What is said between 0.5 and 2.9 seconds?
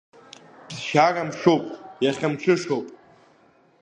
Ԥсшьара мшуп иахьа мҽышоуп.